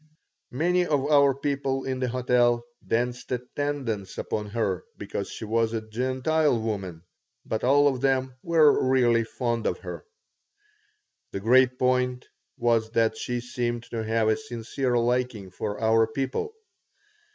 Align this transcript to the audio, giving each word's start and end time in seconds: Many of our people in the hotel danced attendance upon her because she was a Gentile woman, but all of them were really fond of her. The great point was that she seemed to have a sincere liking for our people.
Many 0.49 0.87
of 0.87 1.05
our 1.11 1.35
people 1.35 1.83
in 1.85 1.99
the 1.99 2.07
hotel 2.09 2.65
danced 2.87 3.31
attendance 3.31 4.17
upon 4.17 4.47
her 4.47 4.83
because 4.97 5.29
she 5.29 5.45
was 5.45 5.73
a 5.73 5.87
Gentile 5.87 6.59
woman, 6.59 7.03
but 7.45 7.63
all 7.63 7.87
of 7.87 8.01
them 8.01 8.33
were 8.41 8.83
really 8.89 9.23
fond 9.23 9.67
of 9.67 9.77
her. 9.81 10.03
The 11.33 11.39
great 11.39 11.77
point 11.77 12.25
was 12.57 12.89
that 12.93 13.15
she 13.15 13.41
seemed 13.41 13.83
to 13.91 14.03
have 14.03 14.27
a 14.27 14.37
sincere 14.37 14.97
liking 14.97 15.51
for 15.51 15.79
our 15.79 16.07
people. 16.07 16.55